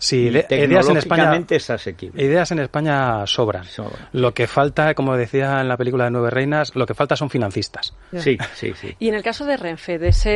Si 0.03 0.17
Y 0.17 0.27
ide- 0.29 0.48
ideas 0.50 0.89
en 0.89 0.98
España 0.98 1.22
tecnológicamente 1.25 1.55
es 1.58 1.70
asequible. 1.70 2.24
Ideas 2.24 2.51
en 2.51 2.58
España 2.58 3.27
sobran. 3.27 3.65
Sobran. 3.65 4.10
Lo 4.13 4.34
que 4.34 4.48
falta, 4.48 4.96
como 4.96 5.15
decía 5.15 5.62
en 5.62 5.67
la 5.67 5.77
película 5.77 6.05
de 6.05 6.10
Nueve 6.12 6.31
Reinas, 6.31 6.75
lo 6.75 6.88
que 6.88 6.96
falta 6.96 7.15
son 7.15 7.29
financistas. 7.29 7.93
Sí, 8.17 8.36
sí, 8.55 8.74
sí. 8.74 8.96
Y 8.98 9.10
en 9.10 9.13
el 9.13 9.22
caso 9.22 9.46
de 9.46 9.58
Renfe, 9.58 10.00
de 10.00 10.08
ese 10.08 10.29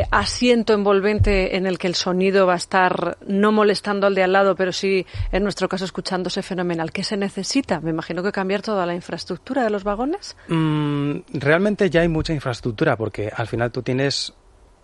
eh, 0.00 0.06
asiento 0.10 0.74
envolvente 0.74 1.56
en 1.56 1.64
el 1.66 1.78
que 1.78 1.86
el 1.86 1.94
sonido 1.94 2.46
va 2.46 2.52
a 2.52 2.56
estar 2.56 3.16
no 3.26 3.50
molestando 3.50 4.06
al 4.06 4.14
de 4.14 4.24
al 4.24 4.32
lado, 4.32 4.54
pero 4.56 4.72
sí, 4.72 5.06
en 5.32 5.42
nuestro 5.42 5.70
caso, 5.70 5.86
escuchándose 5.86 6.42
fenomenal, 6.42 6.92
¿qué 6.92 7.02
se 7.02 7.16
necesita? 7.16 7.80
Me 7.80 7.88
imagino 7.90 8.22
que 8.22 8.30
cambiar 8.30 8.60
toda 8.60 8.84
la 8.84 8.94
infraestructura 8.94 9.64
de 9.64 9.70
los 9.70 9.84
vagones. 9.84 10.36
Mm, 10.48 11.16
realmente 11.32 11.88
ya 11.88 12.02
hay 12.02 12.08
mucha 12.08 12.34
infraestructura 12.34 12.96
porque 12.98 13.32
al 13.34 13.46
final 13.46 13.72
tú 13.72 13.80
tienes 13.80 14.34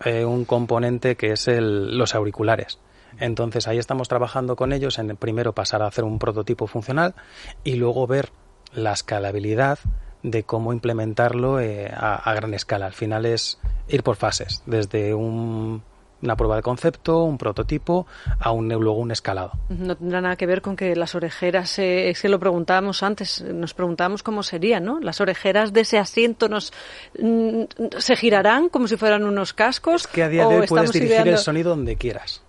eh, 0.03 0.25
un 0.25 0.45
componente 0.45 1.15
que 1.15 1.33
es 1.33 1.47
el, 1.47 1.95
los 1.95 2.15
auriculares. 2.15 2.79
Entonces 3.19 3.67
ahí 3.67 3.77
estamos 3.77 4.07
trabajando 4.07 4.55
con 4.55 4.73
ellos 4.73 4.99
en 4.99 5.15
primero 5.17 5.53
pasar 5.53 5.81
a 5.81 5.87
hacer 5.87 6.03
un 6.03 6.19
prototipo 6.19 6.67
funcional 6.67 7.15
y 7.63 7.75
luego 7.75 8.05
ver 8.07 8.29
la 8.73 8.93
escalabilidad 8.93 9.79
de 10.21 10.43
cómo 10.43 10.73
implementarlo 10.73 11.59
eh, 11.59 11.89
a, 11.95 12.15
a 12.15 12.33
gran 12.33 12.53
escala. 12.53 12.85
Al 12.87 12.93
final 12.93 13.25
es 13.25 13.57
ir 13.87 14.03
por 14.03 14.15
fases, 14.15 14.61
desde 14.65 15.13
un 15.13 15.81
una 16.21 16.35
prueba 16.35 16.57
de 16.57 16.61
concepto, 16.61 17.23
un 17.23 17.37
prototipo, 17.37 18.05
a 18.41 18.51
un 18.51 18.67
luego 18.67 18.95
un 18.99 19.09
escalado. 19.09 19.53
No 19.69 19.95
tendrá 19.95 20.19
nada 20.19 20.35
que 20.35 20.45
ver 20.45 20.61
con 20.61 20.75
que 20.75 20.93
las 20.97 21.15
orejeras, 21.15 21.79
eh, 21.79 22.09
es 22.09 22.21
que 22.21 22.27
lo 22.27 22.41
preguntábamos 22.41 23.03
antes, 23.03 23.41
nos 23.41 23.73
preguntábamos 23.73 24.21
cómo 24.21 24.43
sería, 24.43 24.81
¿no? 24.81 24.99
Las 24.99 25.21
orejeras 25.21 25.71
de 25.71 25.79
ese 25.79 25.97
asiento 25.97 26.49
nos 26.49 26.73
mm, 27.17 27.61
se 27.99 28.17
girarán 28.17 28.67
como 28.67 28.89
si 28.89 28.97
fueran 28.97 29.23
unos 29.23 29.53
cascos. 29.53 30.01
Es 30.01 30.07
que 30.07 30.23
a 30.23 30.27
día 30.27 30.45
de 30.45 30.59
hoy 30.59 30.67
puedes 30.67 30.91
dirigir 30.91 31.15
ideando- 31.15 31.31
el 31.31 31.37
sonido 31.37 31.69
donde 31.69 31.95
quieras. 31.95 32.43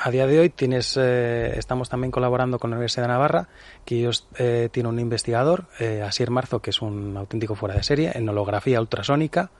A 0.00 0.12
día 0.12 0.28
de 0.28 0.38
hoy 0.38 0.48
tienes, 0.48 0.96
eh, 0.96 1.58
estamos 1.58 1.88
también 1.88 2.12
colaborando 2.12 2.60
con 2.60 2.70
la 2.70 2.76
Universidad 2.76 3.02
de 3.02 3.08
Navarra, 3.08 3.48
que 3.84 3.98
ellos 3.98 4.28
eh, 4.38 4.70
un 4.84 5.00
investigador, 5.00 5.64
eh, 5.80 6.04
Asier 6.06 6.30
Marzo, 6.30 6.60
que 6.60 6.70
es 6.70 6.80
un 6.80 7.16
auténtico 7.16 7.56
fuera 7.56 7.74
de 7.74 7.82
serie, 7.82 8.12
en 8.14 8.28
holografía 8.28 8.80
ultrasónica, 8.80 9.50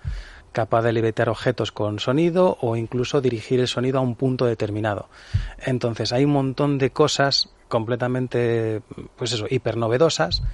capaz 0.52 0.82
de 0.82 0.92
levitar 0.92 1.28
objetos 1.28 1.72
con 1.72 1.98
sonido 1.98 2.56
o 2.60 2.76
incluso 2.76 3.20
dirigir 3.20 3.58
el 3.58 3.66
sonido 3.66 3.98
a 3.98 4.00
un 4.00 4.14
punto 4.14 4.44
determinado. 4.44 5.08
Entonces 5.58 6.12
hay 6.12 6.24
un 6.24 6.32
montón 6.34 6.78
de 6.78 6.90
cosas 6.90 7.50
completamente, 7.66 8.80
pues 9.16 9.32
eso, 9.32 9.46
hipernovedosas 9.50 10.44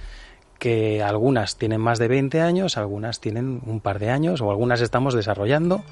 que 0.57 1.03
algunas 1.03 1.57
tienen 1.57 1.81
más 1.81 1.99
de 1.99 2.07
20 2.07 2.41
años, 2.41 2.77
algunas 2.77 3.19
tienen 3.19 3.61
un 3.67 3.81
par 3.81 3.99
de 3.99 4.09
años 4.09 4.41
o 4.41 4.49
algunas 4.49 4.81
estamos 4.81 5.13
desarrollando 5.13 5.83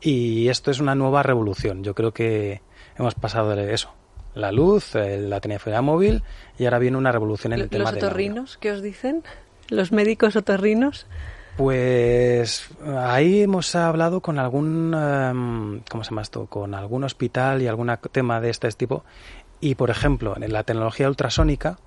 y 0.00 0.48
esto 0.48 0.70
es 0.70 0.78
una 0.78 0.94
nueva 0.94 1.24
revolución. 1.24 1.82
Yo 1.82 1.94
creo 1.94 2.12
que 2.12 2.60
hemos 2.96 3.14
pasado 3.14 3.54
de 3.54 3.74
eso, 3.74 3.92
la 4.34 4.52
luz, 4.52 4.94
eh, 4.94 5.18
la 5.18 5.40
telefonía 5.40 5.82
móvil 5.82 6.22
y 6.58 6.64
ahora 6.64 6.78
viene 6.78 6.96
una 6.96 7.12
revolución 7.12 7.52
en 7.52 7.60
el 7.60 7.68
tema 7.68 7.84
¿Los 7.84 7.94
del 7.94 8.04
audio. 8.04 8.08
otorrinos 8.08 8.56
qué 8.58 8.72
os 8.72 8.82
dicen? 8.82 9.22
¿Los 9.68 9.92
médicos 9.92 10.36
otorrinos? 10.36 11.06
Pues 11.56 12.68
ahí 12.96 13.42
hemos 13.42 13.74
hablado 13.76 14.20
con 14.20 14.38
algún, 14.38 14.92
em, 14.92 15.80
¿cómo 15.88 16.02
se 16.02 16.10
llama 16.10 16.22
esto? 16.22 16.46
Con 16.46 16.74
algún 16.74 17.04
hospital 17.04 17.62
y 17.62 17.68
algún 17.68 17.96
tema 18.10 18.40
de 18.40 18.50
este 18.50 18.68
tipo. 18.72 19.04
Y, 19.60 19.76
por 19.76 19.90
ejemplo, 19.90 20.34
en 20.36 20.52
la 20.52 20.64
tecnología 20.64 21.08
ultrasónica 21.08 21.78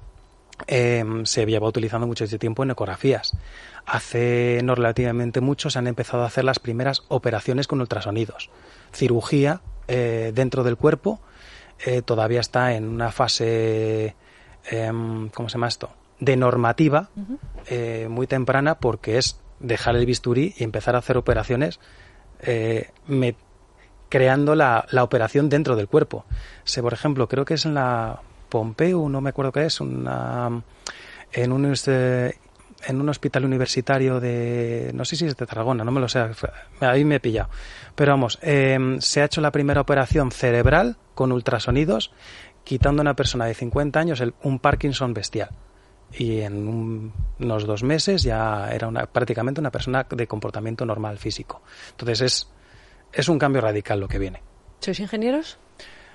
em, 0.65 1.25
se 1.25 1.45
lleva 1.45 1.67
utilizando 1.67 2.07
mucho 2.07 2.23
este 2.23 2.39
tiempo 2.39 2.63
en 2.63 2.71
ecografías. 2.71 3.37
Hace 3.85 4.61
no 4.63 4.73
relativamente 4.73 5.39
mucho 5.39 5.69
se 5.69 5.77
han 5.77 5.85
empezado 5.85 6.23
a 6.23 6.27
hacer 6.27 6.45
las 6.45 6.57
primeras 6.59 7.03
operaciones 7.09 7.67
con 7.67 7.79
ultrasonidos. 7.79 8.49
Cirugía 8.91 9.61
eh, 9.87 10.31
dentro 10.33 10.63
del 10.63 10.77
cuerpo 10.77 11.19
eh, 11.85 12.01
todavía 12.01 12.39
está 12.39 12.73
en 12.73 12.87
una 12.87 13.11
fase, 13.11 14.15
em, 14.69 15.29
¿cómo 15.29 15.49
se 15.49 15.53
llama 15.53 15.67
esto? 15.67 15.89
De 16.19 16.35
normativa 16.35 17.09
eh, 17.67 18.07
muy 18.09 18.25
temprana 18.27 18.75
porque 18.79 19.17
es 19.17 19.39
dejar 19.59 19.95
el 19.95 20.05
bisturí 20.05 20.53
y 20.57 20.63
empezar 20.63 20.95
a 20.95 20.99
hacer 20.99 21.17
operaciones 21.17 21.79
eh, 22.41 22.89
me- 23.07 23.35
creando 24.09 24.55
la, 24.55 24.85
la 24.91 25.03
operación 25.03 25.49
dentro 25.49 25.75
del 25.75 25.87
cuerpo. 25.87 26.25
Se, 26.63 26.81
por 26.81 26.93
ejemplo, 26.93 27.27
creo 27.27 27.45
que 27.45 27.55
es 27.55 27.65
en 27.65 27.73
la 27.75 28.21
Pompeu, 28.49 29.09
no 29.09 29.19
me 29.21 29.29
acuerdo 29.31 29.51
qué 29.51 29.65
es, 29.65 29.81
una, 29.81 30.63
en 31.33 31.51
un 31.51 31.65
este, 31.71 32.37
en 32.85 33.01
un 33.01 33.09
hospital 33.09 33.45
universitario 33.45 34.19
de, 34.19 34.91
no 34.93 35.03
sé 35.05 35.15
si 35.15 35.25
es 35.25 35.35
de 35.35 35.45
Tarragona, 35.45 35.83
no 35.83 35.91
me 35.91 35.99
lo 35.99 36.07
sé, 36.07 36.23
ahí 36.79 37.03
me 37.05 37.15
he 37.15 37.19
pillado. 37.19 37.49
Pero 37.95 38.11
vamos, 38.13 38.37
eh, 38.41 38.97
se 38.99 39.21
ha 39.21 39.25
hecho 39.25 39.41
la 39.41 39.51
primera 39.51 39.81
operación 39.81 40.31
cerebral 40.31 40.97
con 41.15 41.31
ultrasonidos, 41.31 42.11
quitando 42.63 43.01
a 43.01 43.03
una 43.03 43.15
persona 43.15 43.45
de 43.45 43.53
50 43.55 43.99
años 43.99 44.19
el- 44.21 44.33
un 44.43 44.59
Parkinson 44.59 45.13
bestial. 45.13 45.49
Y 46.13 46.39
en 46.41 46.67
un- 46.67 47.13
unos 47.39 47.65
dos 47.65 47.83
meses 47.83 48.23
ya 48.23 48.69
era 48.71 48.87
una, 48.87 49.05
prácticamente 49.07 49.59
una 49.59 49.71
persona 49.71 50.05
de 50.09 50.27
comportamiento 50.27 50.85
normal 50.85 51.17
físico. 51.17 51.61
Entonces 51.91 52.21
es, 52.21 52.49
es 53.11 53.27
un 53.29 53.39
cambio 53.39 53.61
radical 53.61 53.99
lo 53.99 54.07
que 54.07 54.19
viene. 54.19 54.41
¿Sois 54.79 54.99
ingenieros? 54.99 55.57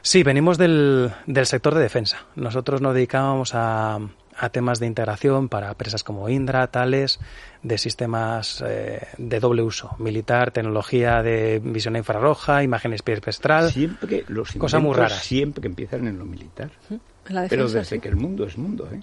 Sí, 0.01 0.23
venimos 0.23 0.59
del, 0.59 1.13
del 1.27 1.47
sector 1.47 1.75
de 1.75 1.81
defensa. 1.83 2.27
Nosotros 2.37 2.81
nos 2.81 2.95
dedicábamos 2.95 3.55
a, 3.55 3.99
a 4.37 4.49
temas 4.49 4.79
de 4.81 4.87
integración 4.87 5.49
para 5.49 5.69
empresas 5.69 6.05
como 6.05 6.29
Indra, 6.29 6.67
Tales, 6.69 7.21
de 7.63 7.79
sistemas 7.79 8.63
eh, 8.67 9.07
de 9.19 9.41
doble 9.41 9.63
uso, 9.63 9.95
militar, 9.99 10.51
tecnología 10.51 11.23
de 11.23 11.61
visión 11.63 11.97
infrarroja, 11.97 12.63
imagen 12.63 12.93
espectral. 12.93 13.71
Siempre 13.71 14.25
los 14.29 14.53
Cosas 14.53 14.83
muy 14.83 14.95
raras. 14.95 15.23
siempre 15.23 15.67
empiezan 15.67 16.07
en 16.07 16.19
lo 16.19 16.25
militar. 16.25 16.71
En 16.91 17.35
la 17.35 17.47
Pero 17.49 17.69
desde 17.69 17.85
sí. 17.85 18.01
que 18.01 18.09
el 18.09 18.17
mundo 18.17 18.45
es 18.45 18.59
mundo, 18.59 18.89
¿eh? 18.93 19.01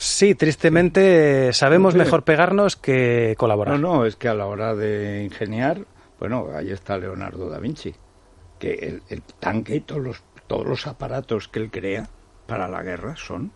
Sí, 0.00 0.36
tristemente 0.36 1.52
sabemos 1.52 1.96
mejor 1.96 2.22
pegarnos 2.22 2.76
que 2.76 3.34
colaborar. 3.36 3.80
No, 3.80 3.96
no, 3.96 4.06
es 4.06 4.14
que 4.14 4.28
a 4.28 4.34
la 4.34 4.46
hora 4.46 4.76
de 4.76 5.24
ingeniar, 5.24 5.84
bueno, 6.20 6.46
ahí 6.54 6.70
está 6.70 6.96
Leonardo 6.96 7.50
da 7.50 7.58
Vinci, 7.58 7.92
que 8.60 8.74
el, 8.74 9.02
el 9.08 9.22
tanque 9.22 9.74
y 9.74 9.80
todos 9.80 10.00
los, 10.00 10.22
todos 10.46 10.66
los 10.66 10.86
aparatos 10.86 11.48
que 11.48 11.58
él 11.58 11.70
crea 11.70 12.08
para 12.46 12.68
la 12.68 12.82
guerra 12.82 13.16
son... 13.16 13.50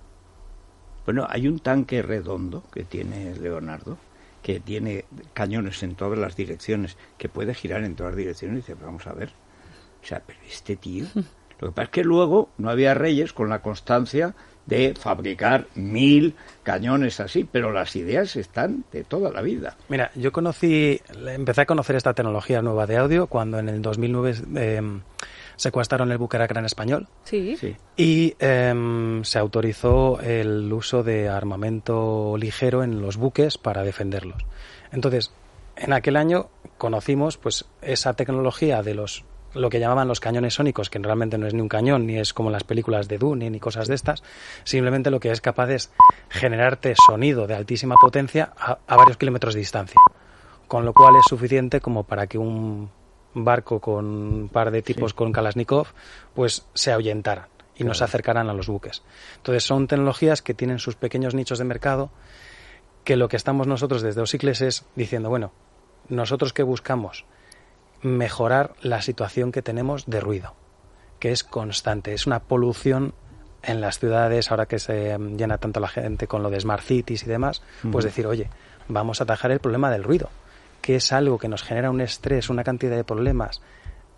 Bueno, 1.04 1.26
hay 1.28 1.49
un 1.49 1.59
tanque 1.59 2.02
redondo 2.02 2.62
que 2.73 2.85
tiene 2.85 3.35
Leonardo, 3.37 3.99
que 4.42 4.61
tiene 4.61 5.04
cañones 5.35 5.82
en 5.82 5.94
todas 5.94 6.18
las 6.18 6.37
direcciones, 6.37 6.97
que 7.18 7.28
puede 7.28 7.54
girar 7.54 7.85
en 7.85 7.94
todas 7.94 8.12
las 8.12 8.18
direcciones. 8.18 8.54
Y 8.54 8.61
dice, 8.61 8.75
"Pero 8.75 8.87
vamos 8.87 9.06
a 9.06 9.12
ver, 9.12 9.30
o 10.02 10.06
sea, 10.06 10.23
pero 10.25 10.38
este 10.49 10.76
tío... 10.76 11.06
Lo 11.61 11.68
que 11.68 11.75
pasa 11.75 11.85
es 11.85 11.90
que 11.90 12.02
luego 12.02 12.50
no 12.59 12.71
había 12.71 12.92
reyes 12.92 13.32
con 13.32 13.49
la 13.49 13.62
constancia 13.62 14.35
de 14.66 14.94
fabricar 14.99 15.68
mil 15.76 16.35
cañones 16.64 17.21
así, 17.21 17.44
pero 17.50 17.71
las 17.71 17.94
ideas 17.94 18.35
están 18.35 18.85
de 18.90 19.04
toda 19.04 19.30
la 19.30 19.42
vida. 19.42 19.76
Mira, 19.88 20.11
yo 20.16 20.32
conocí, 20.32 21.00
empecé 21.26 21.61
a 21.61 21.66
conocer 21.66 21.94
esta 21.94 22.14
tecnología 22.14 22.62
nueva 22.62 22.88
de 22.88 22.97
audio 22.97 23.28
cuando 23.28 23.61
en 23.61 23.68
el 23.68 23.80
2009 23.80 24.35
eh, 24.56 24.82
secuestraron 25.62 26.11
el 26.11 26.19
buque 26.19 26.38
Gran 26.38 26.64
español 26.64 27.07
Sí. 27.25 27.57
Sí. 27.57 27.76
y 27.97 28.35
eh, 28.40 29.21
se 29.23 29.38
autorizó 29.38 30.21
el 30.21 30.73
uso 30.73 31.02
de 31.04 31.28
armamento 31.28 32.37
ligero 32.37 32.83
en 32.83 33.00
los 33.00 33.16
buques 33.16 33.59
para 33.59 33.85
defenderlos. 33.85 34.42
Entonces, 34.90 35.33
en 35.76 35.92
aquel 35.92 36.16
año 36.16 36.49
conocimos 36.78 37.37
pues 37.38 37.64
esa 37.81 38.14
tecnología 38.14 38.83
de 38.83 38.95
los 38.95 39.25
lo 39.54 39.69
que 39.69 39.78
llamaban 39.78 40.09
los 40.09 40.19
cañones 40.19 40.54
sónicos, 40.54 40.88
que 40.88 40.99
realmente 40.99 41.37
no 41.37 41.47
es 41.47 41.52
ni 41.52 41.61
un 41.61 41.69
cañón, 41.69 42.07
ni 42.07 42.19
es 42.19 42.33
como 42.33 42.49
las 42.49 42.64
películas 42.64 43.07
de 43.07 43.19
Dune, 43.19 43.50
ni 43.50 43.61
cosas 43.61 43.87
de 43.87 43.95
estas, 43.95 44.23
simplemente 44.64 45.11
lo 45.11 45.21
que 45.21 45.31
es 45.31 45.42
capaz 45.42 45.69
es 45.69 45.92
generarte 46.31 46.95
sonido 47.07 47.47
de 47.47 47.54
altísima 47.54 47.97
potencia 48.00 48.54
a, 48.57 48.78
a 48.87 48.97
varios 48.97 49.19
kilómetros 49.19 49.52
de 49.52 49.61
distancia, 49.61 50.00
con 50.69 50.87
lo 50.87 50.95
cual 50.95 51.16
es 51.16 51.25
suficiente 51.28 51.83
como 51.83 52.04
para 52.04 52.26
que 52.26 52.38
un 52.38 52.88
barco 53.34 53.80
con 53.80 54.04
un 54.06 54.48
par 54.48 54.70
de 54.70 54.82
tipos 54.82 55.12
Sí. 55.12 55.16
con 55.16 55.32
Kalashnikov 55.32 55.88
pues 56.34 56.66
se 56.74 56.92
ahuyentaran 56.92 57.46
y 57.76 57.84
no 57.84 57.94
se 57.94 57.98
Claro. 57.98 58.08
acercaran 58.10 58.50
a 58.50 58.52
los 58.54 58.66
buques. 58.68 59.02
Entonces 59.36 59.64
son 59.64 59.86
tecnologías 59.86 60.42
que 60.42 60.54
tienen 60.54 60.78
sus 60.78 60.94
pequeños 60.96 61.34
nichos 61.34 61.58
de 61.58 61.64
mercado 61.64 62.10
que 63.04 63.16
lo 63.16 63.28
que 63.28 63.36
estamos 63.36 63.66
nosotros 63.66 64.02
desde 64.02 64.20
Osicles 64.20 64.60
es 64.60 64.84
diciendo, 64.94 65.28
bueno, 65.28 65.52
nosotros 66.08 66.52
que 66.52 66.62
buscamos 66.62 67.24
mejorar 68.02 68.74
la 68.82 69.02
situación 69.02 69.52
que 69.52 69.62
tenemos 69.62 70.06
de 70.06 70.20
ruido, 70.20 70.54
que 71.18 71.30
es 71.32 71.44
constante, 71.44 72.12
es 72.14 72.26
una 72.26 72.40
polución 72.40 73.14
en 73.62 73.80
las 73.80 73.98
ciudades, 74.00 74.50
ahora 74.50 74.66
que 74.66 74.78
se 74.80 75.16
mm, 75.16 75.36
llena 75.36 75.58
tanto 75.58 75.78
la 75.80 75.88
gente 75.88 76.26
con 76.26 76.42
lo 76.42 76.50
de 76.50 76.60
smart 76.60 76.82
cities 76.82 77.22
y 77.22 77.26
demás, 77.26 77.62
pues 77.92 78.04
decir, 78.04 78.26
oye, 78.26 78.48
vamos 78.88 79.20
a 79.20 79.24
atajar 79.24 79.52
el 79.52 79.60
problema 79.60 79.90
del 79.90 80.02
ruido, 80.02 80.30
que 80.82 80.96
es 80.96 81.12
algo 81.12 81.38
que 81.38 81.48
nos 81.48 81.62
genera 81.62 81.90
un 81.90 82.00
estrés, 82.02 82.50
una 82.50 82.64
cantidad 82.64 82.96
de 82.96 83.04
problemas 83.04 83.62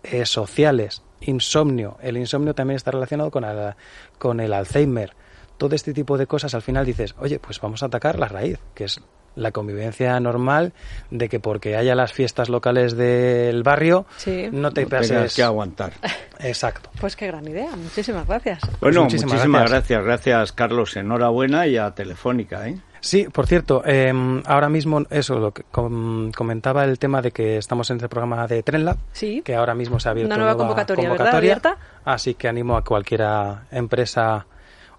eh, 0.03 0.25
sociales, 0.25 1.01
insomnio. 1.21 1.97
El 2.01 2.17
insomnio 2.17 2.53
también 2.53 2.75
está 2.75 2.91
relacionado 2.91 3.31
con 3.31 3.43
el, 3.45 3.73
con 4.17 4.39
el 4.41 4.51
Alzheimer. 4.53 5.13
Todo 5.57 5.73
este 5.75 5.93
tipo 5.93 6.17
de 6.17 6.27
cosas, 6.27 6.53
al 6.53 6.61
final 6.61 6.85
dices, 6.85 7.15
oye, 7.19 7.39
pues 7.39 7.61
vamos 7.61 7.81
a 7.81 7.85
atacar 7.85 8.19
la 8.19 8.27
raíz, 8.27 8.59
que 8.73 8.83
es 8.83 8.99
la 9.35 9.51
convivencia 9.51 10.17
normal 10.19 10.73
de 11.11 11.27
que 11.29 11.39
porque 11.41 11.75
haya 11.75 11.93
las 11.93 12.13
fiestas 12.13 12.47
locales 12.49 12.95
del 12.95 13.63
barrio, 13.63 14.05
Sí. 14.17 14.47
no 14.51 14.71
te 14.71 14.83
No 14.83 14.89
pases... 14.89 15.35
que 15.35 15.43
aguantar. 15.43 15.91
Exacto. 16.39 16.89
Pues 16.99 17.15
qué 17.15 17.27
gran 17.27 17.47
idea. 17.47 17.75
Muchísimas 17.75 18.25
gracias. 18.27 18.59
Bueno, 18.79 19.03
muchísimas 19.03 19.33
muchísimas, 19.33 19.69
gracias. 19.69 20.03
gracias. 20.03 20.03
gracias. 20.03 20.51
Carlos. 20.53 20.95
Enhorabuena 20.95 21.67
y 21.67 21.77
a 21.77 21.91
Telefónica, 21.91 22.67
¿eh? 22.67 22.77
Sí, 23.05 23.27
por 23.31 23.45
cierto, 23.45 23.83
eh, 23.85 24.11
ahora 24.45 24.67
mismo 24.67 25.03
eso, 25.11 25.37
lo 25.37 25.51
que 25.51 25.61
com- 25.71 26.31
comentaba 26.31 26.83
el 26.85 26.97
tema 26.97 27.21
de 27.21 27.29
que 27.29 27.57
estamos 27.57 27.87
en 27.91 27.97
este 27.97 28.09
programa 28.09 28.47
de 28.47 28.63
TrenLab, 28.63 28.97
Sí. 29.11 29.43
que 29.45 29.53
ahora 29.55 29.75
mismo 29.75 29.99
se 29.99 30.07
ha 30.07 30.11
abierto 30.11 30.29
Una 30.33 30.37
nueva 30.43 30.57
convocatoria, 30.57 31.11
¿verdad? 31.11 31.35
¿Abierta? 31.35 31.77
Así 32.03 32.33
que 32.33 32.47
animo 32.47 32.75
a 32.75 32.83
cualquiera 32.83 33.65
empresa 33.69 34.47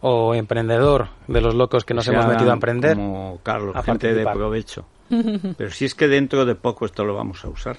o 0.02 0.36
emprendedor 0.36 1.08
de 1.26 1.40
los 1.40 1.56
locos 1.56 1.84
que 1.84 1.94
nos 1.94 2.06
hemos 2.06 2.26
metido 2.28 2.50
a 2.50 2.54
emprender. 2.54 2.94
Como 2.96 3.40
Carlos, 3.42 3.74
a 3.74 3.82
gente 3.82 4.14
de 4.14 4.24
provecho. 4.24 4.86
Pero 5.58 5.70
si 5.72 5.84
es 5.84 5.96
que 5.96 6.06
dentro 6.06 6.44
de 6.44 6.54
poco 6.54 6.86
esto 6.86 7.04
lo 7.04 7.12
vamos 7.14 7.44
a 7.44 7.48
usar. 7.48 7.76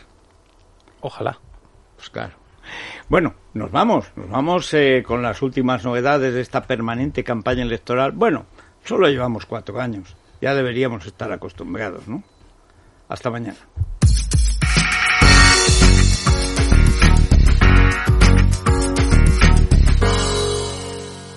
Ojalá. 0.99 1.39
Pues 1.95 2.09
claro. 2.09 2.33
Bueno, 3.07 3.33
nos 3.53 3.71
vamos, 3.71 4.11
nos 4.17 4.29
vamos 4.29 4.73
eh, 4.73 5.03
con 5.07 5.21
las 5.21 5.41
últimas 5.41 5.85
novedades 5.85 6.33
de 6.33 6.41
esta 6.41 6.63
permanente 6.63 7.23
campaña 7.23 7.63
electoral. 7.63 8.11
Bueno, 8.11 8.45
solo 8.87 9.09
llevamos 9.09 9.45
cuatro 9.45 9.79
años, 9.81 10.15
ya 10.41 10.55
deberíamos 10.55 11.05
estar 11.05 11.31
acostumbrados, 11.31 12.07
¿no? 12.07 12.23
Hasta 13.09 13.29
mañana. 13.29 13.57